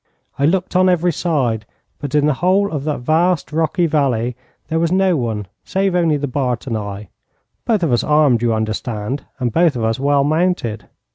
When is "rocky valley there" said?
3.53-4.79